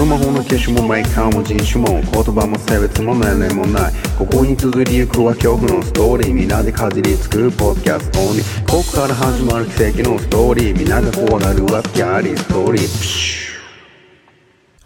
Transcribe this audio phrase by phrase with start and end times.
[0.00, 3.92] の魔法の消しもマイカーも人種も言葉も性別も年齢もない。
[4.16, 8.40] ここに続りゆくは恐怖のストーリーみなでかじりつくポッドキャストに。
[8.66, 13.50] ここから始まる奇跡のストーリーみんなが怖がるはスキャーリーストーリー。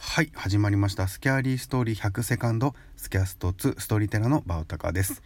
[0.01, 1.07] はい始まりました。
[1.07, 5.23] スキャーリーストーリー100セカンドスキャスト2ストーリーテラーのバウタカです。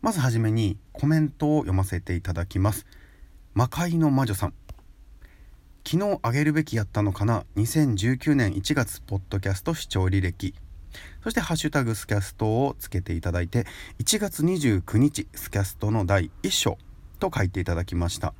[0.00, 2.86] まずはじめにコメントを読ませていただきます。
[3.52, 4.54] 魔界の魔女さん。
[5.84, 10.54] 昨日あげるべきやったのかな？2019年1月ポッドキャスト視聴履歴。
[11.22, 13.66] そして「ハッシュタグスキャスト」をつけていただいて
[13.98, 16.78] 1月29日スキャストの第1章
[17.18, 18.34] と書いていただきました。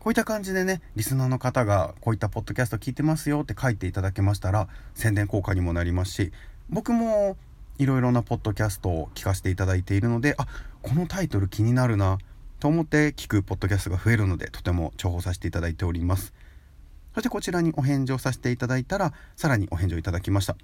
[0.00, 6.32] こういった感じでねリスナーの方がこういったポッドキャスト聞いてますよって書いていただけましたら宣伝効果にもなりますし
[6.70, 7.36] 僕も
[7.78, 10.46] いろいろなポッドキャストを聞かせていただいているのであ
[10.82, 12.18] このタイトル気になるな
[12.60, 16.34] と思って聞くポッドキャストが増えるのでとても重宝させていただいております。
[17.14, 20.56] そしてこちらにお返事をさせていただいたらさらにお返事をいただきました。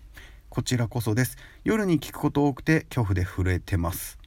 [0.48, 1.36] こちらこそです。
[1.64, 4.18] 夜に聞くこと多くて恐怖で震えてます。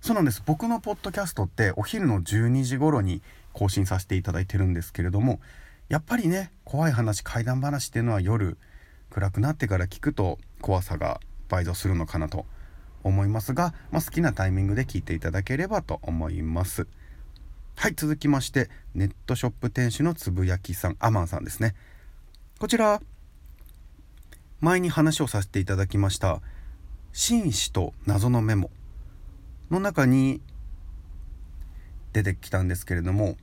[0.00, 0.42] そうなんです。
[0.44, 5.40] 僕のポッドキャストってお昼の12時頃に更新させていただいてるんですけれども
[5.88, 8.56] やっぱりね怖い話怪談話っていうのは夜
[9.10, 12.46] 暗くなってから聞くと怖さが倍増するのかなと
[13.04, 16.86] 思いますが、まあ、好きなタイミングで聞いていただければと思います。
[17.74, 21.74] はい続きましてネットショップ店主のつぶやきさんアマンさんですね。
[22.58, 23.00] こちら
[24.60, 26.40] 前に話をさせていただきました
[27.12, 28.70] 「紳士と謎のメモ」
[29.70, 30.40] の中に
[32.12, 33.36] 出てきたんですけれども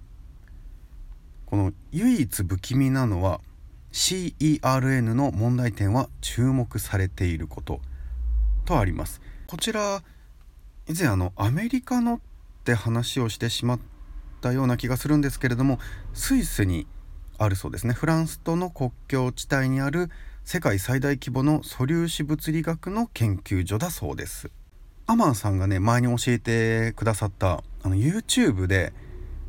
[1.46, 3.42] この唯一不気味なのは
[3.92, 7.82] CERN の問題点は注目されていること。
[8.70, 9.20] とあります。
[9.48, 10.04] こちら
[10.88, 12.20] 以前あのアメリカのっ
[12.64, 13.80] て話をしてしまっ
[14.42, 15.80] たような気がするんですけれども
[16.14, 16.86] スイスに
[17.40, 17.94] あるそうですね。
[17.94, 20.12] フランスとの国境地帯にある
[20.46, 24.52] 世界最大規模の素粒子物理学の研究所だそうです。
[25.08, 28.94] アマンさんがね前に教えてくださったあの YouTube で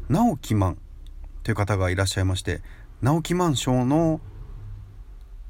[0.08, 0.78] 直木マン
[1.42, 2.62] という方がいらっしゃいまして
[3.02, 4.20] 直木マンションの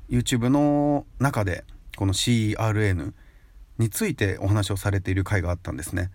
[0.09, 1.63] YouTube の中で
[1.97, 3.13] この CRN
[3.81, 6.11] についてお話をされている回があったんですね。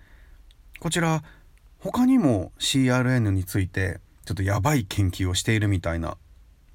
[0.79, 1.23] こちら
[1.79, 6.17] 他にも CRN についてちょっとやばい研究をしているみたいな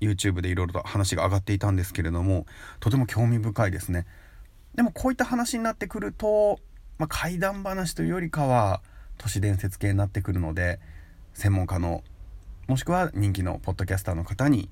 [0.00, 2.44] YouTube でいろいろと話が上がっていたんですけれども
[2.80, 4.04] とても興味深いですね。
[4.74, 6.58] でもこういった話になってくると、
[6.98, 8.82] まあ、怪談話というよりかは
[9.16, 10.80] 都市伝説系になってくるので
[11.34, 12.02] 専門家の
[12.66, 14.68] もしくは人気のポッドキャスターの方に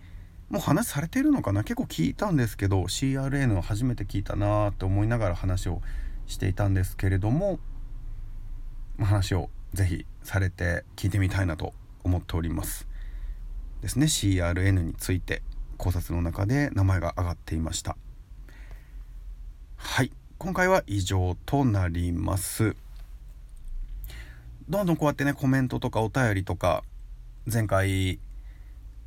[0.51, 1.63] もう話されているのかな？
[1.63, 5.83] 結構聞いたんですけど CRN を初めて聞いたなーって思いながら話を
[6.29, 7.59] していたんですけれども
[9.01, 11.73] 話をぜひされて聞いてみたいなと
[12.05, 12.87] 思っております。
[13.83, 15.43] ですね CRN について
[15.77, 17.97] 考察の中で名前が挙がっていました。
[19.77, 22.77] はい今回は以上となります。
[24.69, 26.85] どんどんこうやってねコメントとかお便りとか
[27.51, 28.19] 前回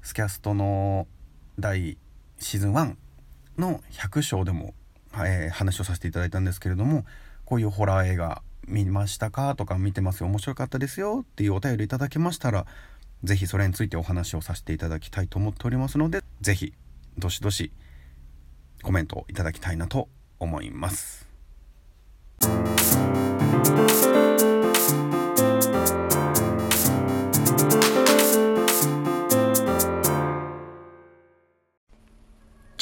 [0.02, 1.08] スキャストの
[1.60, 1.98] 第
[2.40, 2.96] シーズン1
[3.58, 4.74] の100章でも
[5.16, 7.06] えー、話をさせていただいたんですけれども
[7.46, 12.66] こういうホラー映画見ましたかとか見てますよ面白かったですよっていうお便りいただけましたら
[13.24, 16.74] 是非それについてお話をさせていただきたいと思っておりますので是非
[17.18, 17.72] どしどし
[18.82, 20.08] コメントをいただきたいなと
[20.40, 21.28] 思います。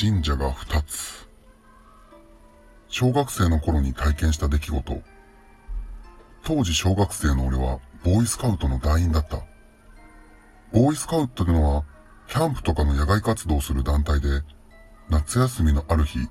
[0.01, 1.08] 神社が2つ
[2.99, 5.01] 小学生の頃に体験した出来事。
[6.43, 9.37] 当時小学生の俺はボーイスカウトの団員だった。
[10.73, 11.85] ボーイスカウトというのは、
[12.27, 14.41] キャンプとかの野外活動をする団体で、
[15.09, 16.27] 夏休みのある日、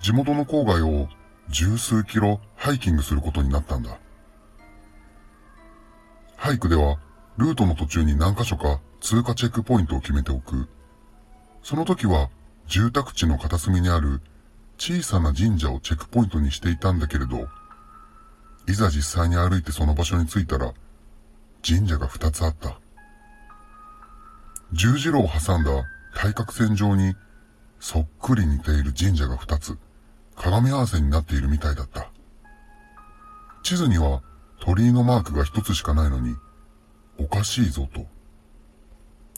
[0.00, 1.06] 地元の郊外を
[1.50, 3.98] 十数キロハイキングすることになったんだ。
[6.34, 6.98] ハイクでは、
[7.36, 10.66] ルートの途中に何箇所か通過チェックポイントを決めておく。
[11.62, 12.30] その時は、
[12.68, 14.22] 住宅地の片隅にある
[14.80, 17.48] 小さな神社をチェックポイントにしていたんだけれど、
[18.66, 20.72] いざ実際に歩いてその場所に着いたら、
[21.62, 22.80] 神社が二つあった。
[24.72, 25.70] 十字路を挟んだ
[26.16, 27.14] 対角線上に、
[27.78, 29.76] そっくり似ている神社が二つ、
[30.34, 32.10] 鏡合わせになっているみたいだった。
[33.62, 34.22] 地図には
[34.60, 36.34] 鳥居のマークが一つしかないのに、
[37.18, 38.06] おかしいぞと。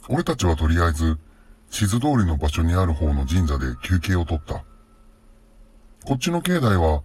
[0.09, 1.19] 俺たちはとりあえず、
[1.69, 4.63] 地図通りの場所にある方の神社で休憩をとった。
[6.05, 7.03] こっちの境内は、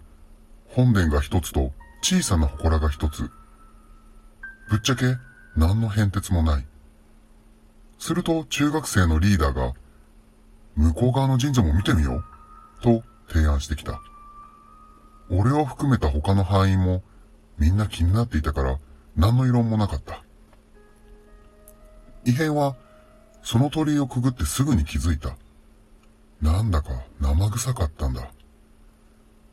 [0.70, 1.72] 本殿が一つと
[2.02, 3.30] 小さな祠が一つ。
[4.70, 5.18] ぶっちゃけ
[5.56, 6.66] 何の変哲もない。
[8.00, 9.74] すると中学生のリーダーが、
[10.76, 12.82] 向こう側の神社も見てみよう。
[12.82, 14.02] と提案してきた。
[15.30, 17.04] 俺を含めた他の範囲も
[17.58, 18.80] みんな気になっていたから
[19.16, 20.24] 何の異論もなかった。
[22.26, 22.76] 異変は
[23.44, 25.36] その鳥居をくぐってすぐに気づいた。
[26.42, 28.32] なんだか生臭かったんだ。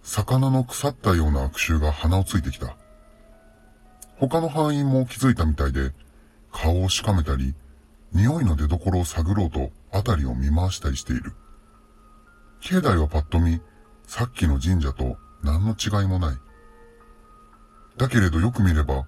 [0.04, 2.76] 魚の腐ったような悪臭が鼻をついてきた。
[4.16, 5.92] 他の範囲も気づいたみたいで、
[6.52, 7.54] 顔をしかめたり、
[8.12, 11.32] 匂いの出所を探ろうと辺りを見回したりしている。
[12.60, 13.60] 境内はパッと見、
[14.06, 16.36] さっきの神社と何の違いもない。
[17.96, 19.06] だけれどよく見れば、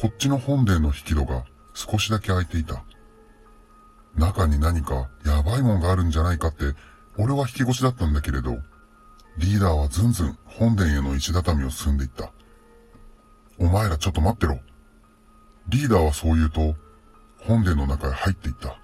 [0.00, 1.44] こっちの本殿の引き戸が
[1.74, 2.82] 少しだけ開いていた。
[4.16, 6.74] 中に何かやばいもんがあるんじゃないかって、
[7.16, 8.58] 俺は引き越しだったんだけれど、
[9.38, 12.32] リーダーはずんずん本殿への石畳を進んでいった。
[13.56, 14.58] お前らちょっと待ってろ。
[15.68, 16.74] リーダーはそう言うと、
[17.38, 18.80] 本殿の中へ入っていった。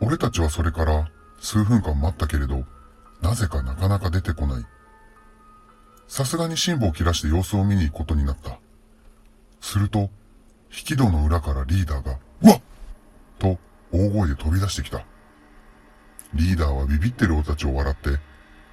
[0.00, 1.08] 俺たちはそれから
[1.40, 2.64] 数分間待ったけれど、
[3.22, 4.66] なぜかなかなか出てこない。
[6.08, 8.58] さすがに辛抱を切らして様子を見に行くことになった。
[9.60, 10.08] すると、引
[10.70, 12.60] き戸の裏からリーダーが、うわっ
[13.38, 13.58] と
[13.92, 15.04] 大声で飛び出してきた。
[16.34, 18.18] リーダーはビビってる俺たちを笑って、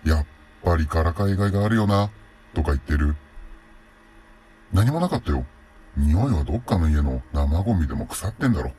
[0.06, 0.26] やっ
[0.64, 2.12] ぱりからかいがいがあるよな、
[2.54, 3.16] とか言ってる。
[4.72, 5.46] 何もなかったよ。
[5.98, 8.72] 匂いはどっかの家の生ゴミでも腐ってんだろ。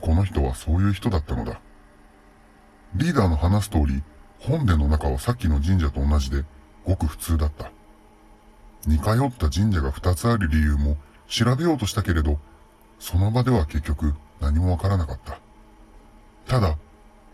[0.00, 1.60] この人はそういう人だったのだ。
[2.94, 4.02] リーダーの話す通り、
[4.38, 6.44] 本殿の中はさっきの神社と同じで、
[6.84, 7.70] ごく普通だった。
[8.86, 10.96] 似通った神社が二つある理由も
[11.26, 12.38] 調べようとしたけれど、
[12.98, 15.38] その場では結局何もわからなかった。
[16.46, 16.76] ただ、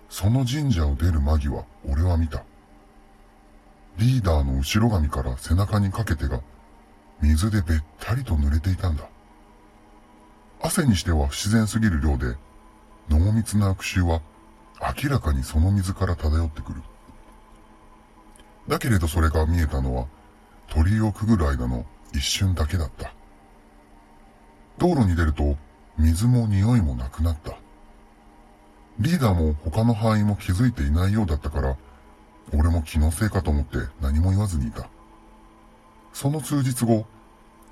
[0.09, 2.45] その神社を出る間際、俺は見た。
[3.99, 6.41] リーダーの後ろ髪から背中にかけてが、
[7.21, 9.09] 水でべったりと濡れていたんだ。
[10.61, 12.37] 汗にしては不自然すぎる量で、
[13.09, 14.23] 濃密な悪臭は
[15.03, 16.83] 明らかにその水から漂ってくる。
[18.67, 20.07] だけれどそれが見えたのは
[20.69, 23.13] 鳥居をくぐる間の一瞬だけだった。
[24.79, 25.57] 道路に出ると
[25.99, 27.57] 水も匂いもなくなった。
[28.99, 31.77] リーダーも他の範囲も気づいていないようだったから、
[32.53, 34.89] 俺も気のせいかと思って何も言わずにいた。
[36.13, 37.07] その数日後、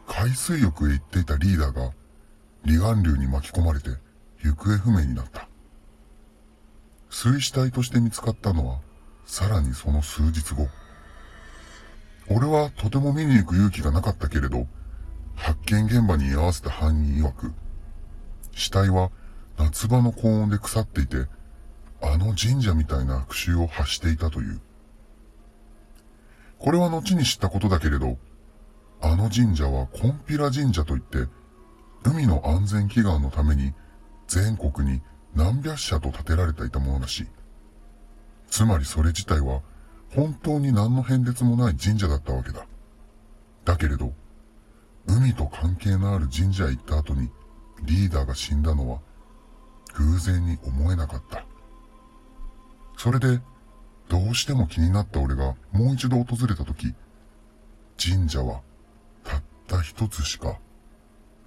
[0.06, 1.92] 海水浴へ行っていたリーダーが
[2.64, 3.90] 離岸流に巻き込まれて
[4.44, 5.48] 行方不明になった。
[7.10, 8.80] 水死体として見つかったのは
[9.26, 10.68] さらにその数日後。
[12.28, 14.66] 俺はとても見に行く勇気がなかったけれど、
[15.34, 17.52] 発見現場に居合わせた犯人曰く、
[18.52, 19.10] 死体は
[19.58, 21.26] 夏場の高温で腐っていて、
[22.02, 24.60] あの神社みたいな悪臭を発していたという。
[26.58, 28.18] これは後に知ったことだけれど、
[29.00, 31.26] あの神社はコンピラ神社といって、
[32.04, 33.72] 海の安全祈願のために
[34.26, 35.00] 全国に
[35.34, 37.26] 何百社と建てられていたものらしい。
[38.48, 39.62] つまりそれ自体は
[40.14, 42.66] 本当に何の変哲もない神社だったわけだ。
[43.64, 44.12] だけれど、
[45.06, 47.30] 海と関係のある神社へ行った後に
[47.82, 49.00] リーダーが死んだのは
[49.94, 51.44] 偶然に思えなかった。
[53.02, 53.40] それで、
[54.08, 56.94] どうしても気になった俺がもう一度訪れた時、
[58.00, 58.60] 神社は
[59.24, 60.56] たった一つしか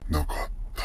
[0.09, 0.35] なかっ
[0.75, 0.83] た。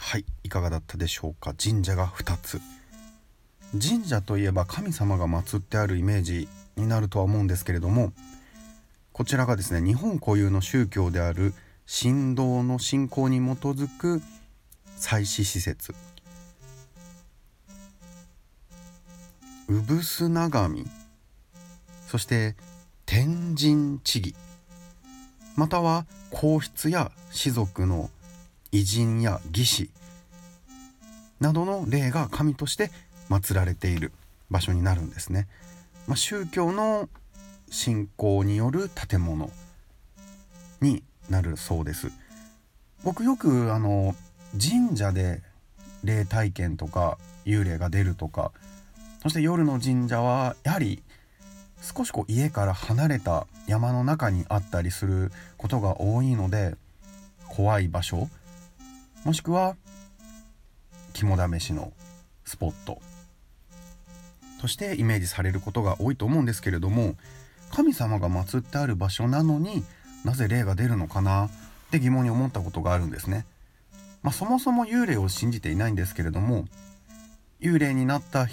[0.00, 1.54] はいいかがだったでしょうか？
[1.54, 2.60] 神社が2つ。
[3.80, 6.48] 神社といえば神様が祀ってあるイメージ。
[6.78, 8.12] になるとは思うんですけれども
[9.12, 11.54] こちらがですね日本固有の宗教である
[11.86, 14.22] 神道の信仰に基づく
[14.96, 15.94] 祭祀施設
[19.68, 20.86] 産砂神
[22.06, 22.56] そして
[23.06, 24.34] 天神地義
[25.56, 28.10] または皇室や士族の
[28.70, 29.90] 偉人や義士
[31.40, 32.90] などの霊が神として
[33.28, 34.12] 祀られている
[34.50, 35.46] 場所になるんですね。
[36.08, 37.08] まあ、宗教の
[37.70, 39.50] 信仰による建物
[40.80, 42.10] になるそうです。
[43.04, 44.16] 僕よくあの
[44.60, 45.42] 神社で
[46.02, 48.52] 霊体験とか幽霊が出るとか
[49.22, 51.02] そして夜の神社はやはり
[51.80, 56.74] 少しこう家から離れた山の中にあったりすることが多いので
[57.48, 58.28] 怖い場所
[59.24, 59.76] もしくは
[61.12, 61.92] 肝試しの
[62.44, 63.00] スポット
[64.60, 67.14] としてイメージされることが多いと思うんですけれども
[67.70, 69.84] 神様が祀ってある場所なのに
[70.24, 71.46] なぜ霊が出るのかな？
[71.46, 71.50] っ
[71.90, 73.46] て疑問に思ったことがあるんですね。
[74.22, 76.66] まあ、そもそも幽霊を信じていないんですけれども
[77.60, 78.46] 幽霊になった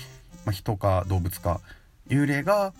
[0.51, 1.59] 人か動物か
[2.07, 2.73] 幽霊が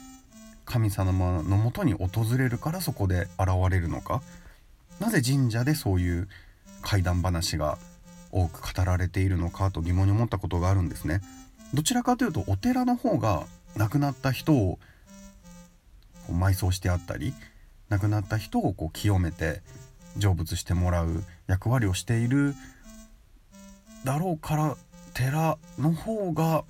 [0.66, 4.22] 神様のもとに訪れるからそこで現れるのか？
[5.00, 6.28] なぜ神社でそういう
[6.82, 7.78] 怪談話が
[8.32, 11.22] 多く語られているのかと疑問に思ったことがあるんですね。
[11.76, 14.80] どちらかというとお寺の方が亡くなった人を
[16.32, 17.34] 埋葬してあったり
[17.90, 19.62] 亡くなった人をこう清めて
[20.18, 22.56] 成仏してもらう役割をしている
[24.06, 24.78] だろうから
[25.14, 26.64] 寺の方が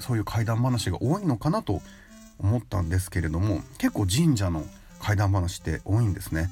[0.00, 1.80] そういう怪談話が多いのかなと
[2.40, 4.64] 思ったんですけれども結構神社の
[5.00, 6.50] 怪談話って多いんですね。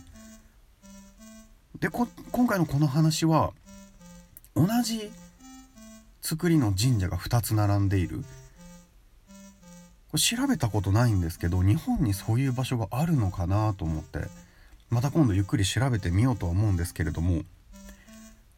[1.80, 2.06] で今
[2.46, 3.52] 回のこの話は
[4.54, 5.10] 同じ
[6.22, 8.24] 作りの神社が2つ並んでいる。
[10.12, 14.20] これ調べたことないんですけど日本にそういう場所があるのかなと思って
[14.90, 17.42] また今度ゆっくり調べてみようとは思うんですけれども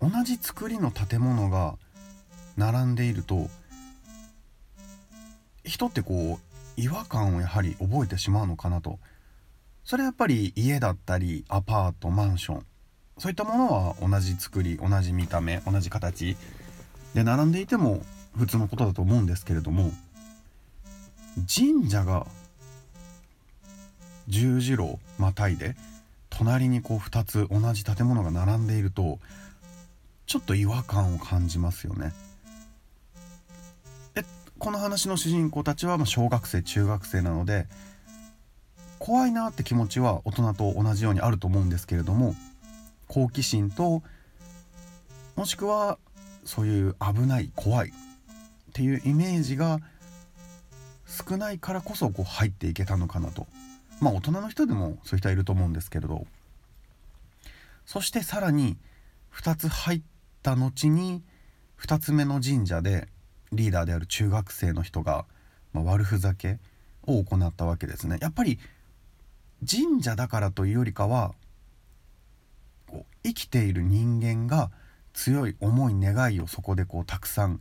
[0.01, 1.77] 同じ作りの建物が
[2.57, 3.49] 並んでいると
[5.65, 8.99] 人ってこう違和感をやはり覚えてしまうのかなと。
[9.85, 12.67] それはやっぱり家だったりアパートマンション
[13.19, 16.37] そういったものは同じ作り同じ見た目同じ形
[17.15, 18.03] で並んでいても
[18.37, 19.93] 普通のことだと思うんですけれども
[21.53, 22.27] 神社が
[24.29, 25.77] 十字路またいで
[26.31, 29.19] 隣にこう2つ同じ建物が並んでいると
[30.27, 32.13] ちょっと違和感を感じますよね。
[34.15, 34.25] え
[34.59, 37.67] この話の主人公たちはま小学生中学生なので
[38.99, 42.35] 怖いなって気持ちは大人と同じようにあると思うんですけれども
[43.07, 44.03] 好奇心と
[45.37, 45.99] もしくは
[46.45, 47.93] そういう危ない怖いっ
[48.73, 49.81] ていうイメージが
[51.07, 53.47] 少ないからこそこう入っていけたのかなと。
[54.01, 56.27] まあ大人の人でもそういう人はいると思うんですけれど。
[57.87, 58.79] そしてさらに
[59.35, 60.03] 2つ入っ
[60.43, 61.23] た後に
[61.79, 63.09] 2つ目の神社で
[63.53, 65.27] リーダーである中学生の人が、
[65.73, 66.59] まあ、悪ふざけ
[67.07, 68.19] を行ったわけですね。
[68.21, 68.59] やっぱり
[69.71, 71.35] 神社だからというよりかは
[72.87, 74.71] こう生きている人間が
[75.15, 77.61] 強い思い願いをそこでこうたくさん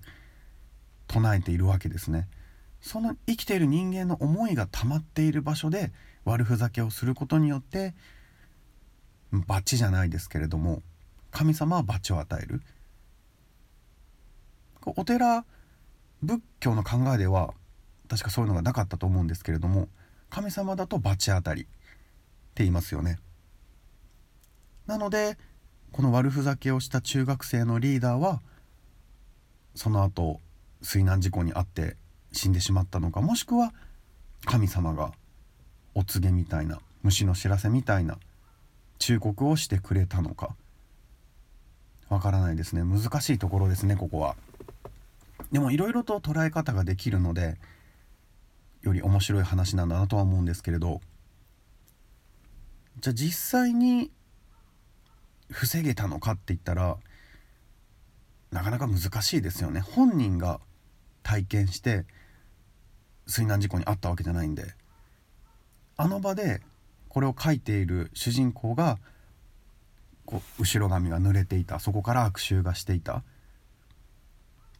[1.07, 2.27] 唱えているわけですね。
[2.81, 5.93] その生きている人間の思いが溜まっている場所で
[6.25, 7.95] 悪ふざけをすることによって
[9.31, 10.81] 罰じゃないですけれども
[11.31, 12.62] 神様は罰を与える
[14.86, 15.45] お寺
[16.22, 17.53] 仏教の考えでは
[18.10, 19.88] 確かそういうのがなかったと思うんですけれども
[20.29, 21.72] 神様だと罰当たりって
[22.63, 23.17] 言いますよね
[24.88, 25.38] なので
[25.93, 28.41] この悪ふざけをした中学生のリーダーは
[29.75, 30.39] その後
[30.81, 31.97] 水難事故に遭って
[32.31, 33.73] 死んでしまったのかもしくは
[34.43, 35.12] 神様が
[35.93, 38.17] お告げみたいな虫の知らせみたいな
[38.97, 40.55] 忠告をしてくれたのか。
[42.09, 42.83] わからないですね。
[42.83, 44.35] 難しいところですねここは。
[45.51, 47.57] でもいろいろと捉え方ができるので
[48.81, 51.01] より面白い話なんだなとは思うんですけれど。
[53.00, 54.12] じゃあ実際に
[55.50, 56.97] 防げたのかって言ったら
[58.51, 59.79] なかなか難しいですよね。
[59.79, 60.59] 本人が
[61.23, 62.05] 体験して
[63.25, 64.75] 水難事故に遭ったわけじゃないんで。
[65.97, 66.62] あの場で
[67.09, 68.97] これを書いている主人公が
[70.25, 71.79] こう後ろ髪が濡れていた。
[71.79, 73.23] そこから悪臭がしていた。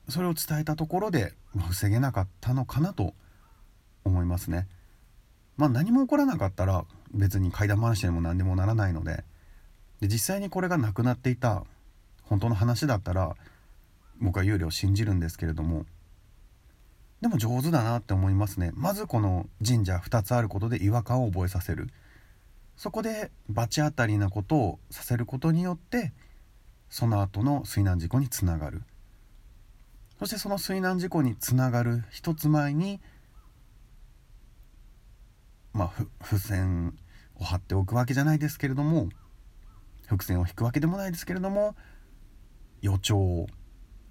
[0.10, 1.34] それを伝えたところで
[1.70, 3.14] 防げなかったのかなと
[4.04, 4.68] 思いますね。
[5.58, 9.24] まあ何も起こらなかったら別に怪談話にも何でもならないので。
[10.04, 11.64] で実際にこれがなくなっていた
[12.24, 13.38] 本当の話だったら
[14.20, 15.86] 僕は幽霊を信じるんですけれども
[17.22, 18.74] でも上手だなって思いますね。
[18.74, 21.88] まずこの神社2つあることで違和感を覚えさせる。
[22.76, 26.12] そこで罰当たりなことをさせることによって
[26.90, 28.82] その後の水難事故につながる。
[30.20, 33.00] そしてその水難事故につながる一つ前に
[35.72, 36.94] まあ付箋
[37.36, 39.08] を貼っておくわけじゃないですけれども
[40.08, 41.76] 伏線を引くわけでもないですけれども
[42.82, 43.48] 予兆を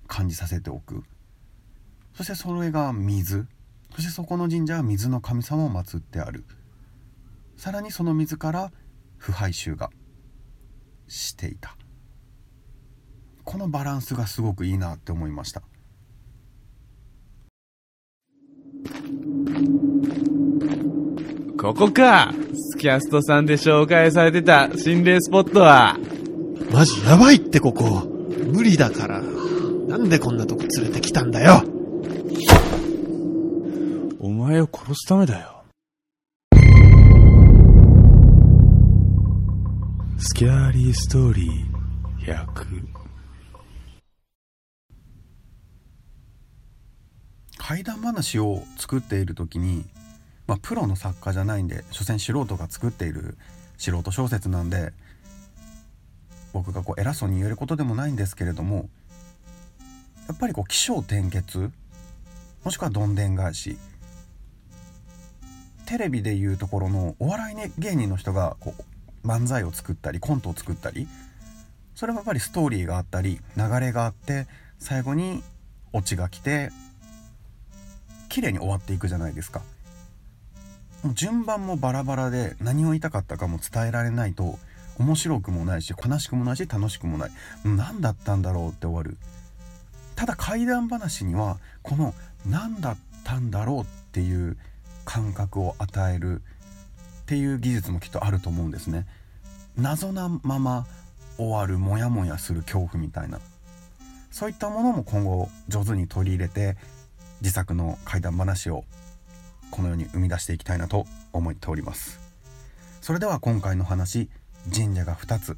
[0.07, 1.05] 感じさせておく。
[2.15, 3.47] そしてそれが水。
[3.95, 6.45] そしてそこの神社は水の神様を祀ってある。
[7.57, 8.73] さらにその水から
[9.19, 9.91] 腐敗臭が
[11.09, 11.77] していた。
[13.45, 15.63] このバランスがすごくいいなって思いました。
[21.63, 22.35] ここか
[22.73, 25.97] スキャストさんで紹介されてた心霊スポットは。
[26.73, 28.03] マジやばいってここ。
[28.53, 29.23] 無理だから。
[29.23, 31.63] なんでこんなとこ連れてきたんだよ。
[34.19, 35.63] お前を殺すためだよ。
[40.19, 42.87] スキャーリーストーリー100。
[47.57, 49.85] 怪談話を作っている時に
[50.47, 53.37] まあ、プロの作家じゃないんで所詮素人が作っている
[53.79, 54.93] 素人小説なんで
[56.53, 58.89] 僕がこう偉そうに言えることでもないんですけれども
[60.29, 61.71] やっぱりこう起承転結
[62.65, 63.77] もしくはどんでん返し
[65.87, 71.09] テレビでいうところのお笑い、ね、芸人の人がこう漫才を作ったりコントを作ったり
[71.95, 74.47] それもやっぱりストーリーがあったり流れがあって
[74.79, 75.43] 最後に
[75.93, 76.71] オチが来て
[78.29, 79.61] 綺麗に終わっていくじゃないですか。
[81.15, 84.59] 順番もバラバラで何を言いたかったかも伝えられないと
[84.99, 87.31] 面白くもないし悲しくもないし楽しくもない
[87.65, 89.17] 何だったんだろうって終わる。
[90.15, 92.15] ただ怪談話にはこの
[92.47, 94.57] 何だったんだろうっていう
[95.05, 96.43] 感覚を与える
[97.23, 99.07] っていう技術もきっとあると思うんですね。
[99.77, 100.87] 謎なまま
[101.39, 103.41] 終わるモヤモヤする恐怖みたいな。
[104.31, 106.77] そういったものも今後上手に取り入れて
[107.41, 108.85] 自作の怪談話を
[109.73, 112.21] このように生み出していきたいなと思っております。
[113.01, 114.31] それでは今回の話
[114.73, 115.57] 神社が2つ。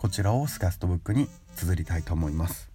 [0.00, 2.70] こちらをスキャストブックに綴りたいと思います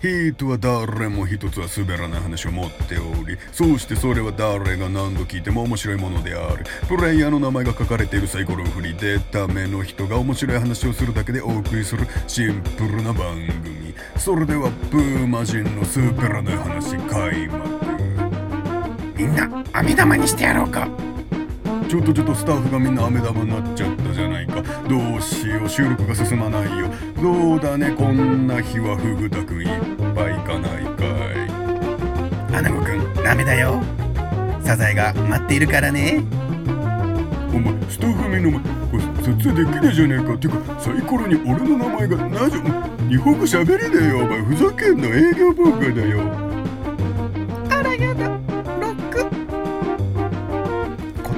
[0.00, 17.77] 人は誰も一つは滑らない話を持っておりそうしてそれは誰が何度聞いても面白いものであるプレイヤーの名前が書かれているサイコロを振りでための人が面白い話をするだけでお送りするシンプルな番組それではブーマジンの滑らない話開幕
[19.18, 20.88] みんな網玉にしてやろうか。
[21.88, 24.62] ちょっとちょっとスタッフがみんな飴玉になっちゃったじゃないか。
[24.88, 26.88] どうしよう収録が進まないよ。
[27.20, 29.68] そうだねこんな日はフグタくんいっ
[30.14, 31.04] ぱい行かないか
[32.54, 32.56] い。
[32.56, 33.82] アナゴくんダメだよ。
[34.62, 36.22] サザエが待っているからね。
[37.52, 38.60] お前スタッフみんなお前
[38.92, 40.34] これ撮影できねえじゃねえか。
[40.34, 42.60] っていうかサイコロに俺の名前がなぜ
[43.08, 44.18] 日本語喋りだよ。
[44.20, 46.47] お前ふざけんな営業妨害だよ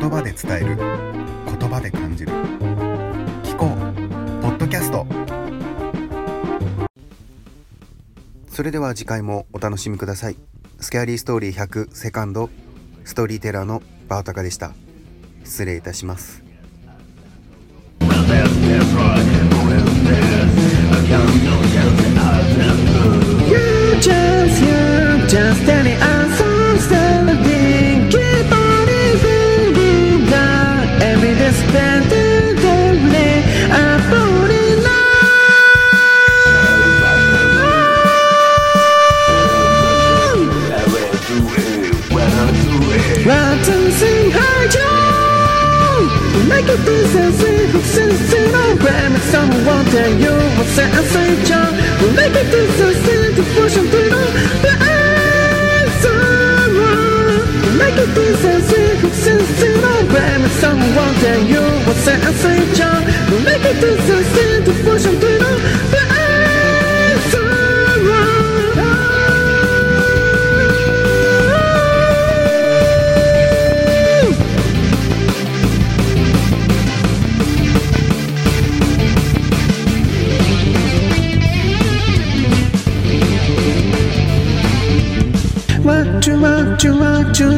[0.01, 0.77] 言葉で伝える。
[0.79, 2.33] 言葉で感じる。
[3.43, 3.69] 聞こう。
[4.43, 5.07] ポッドキャスト。
[8.49, 10.37] それでは次回もお楽しみください。
[10.81, 12.49] スキャリーストーリー100セカンド。
[13.05, 14.73] ストーリーテラーのバータカでした。
[15.45, 16.43] 失礼いたします。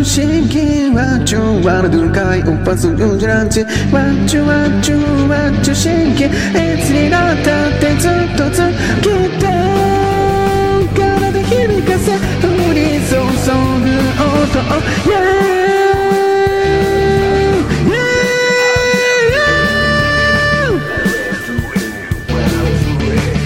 [0.03, 3.69] わっちゅ真剣わっちゅわらどるかいおっぱすうんじゃらんちわっ
[4.27, 6.33] ちゅわっちゅわっちゅ真剣い
[6.83, 8.63] つになったってずっとず
[9.01, 9.47] きて
[10.93, 13.31] 体響かせ降り注ぐ
[14.27, 14.59] 音
[15.09, 15.43] Yeah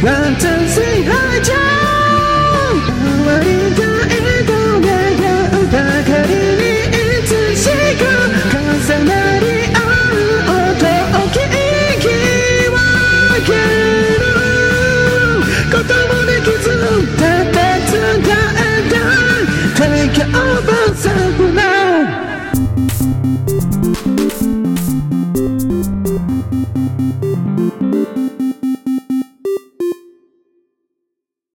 [0.02, 1.85] One, two, three, hi, John!